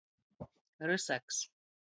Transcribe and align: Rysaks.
Rysaks. 0.87 1.39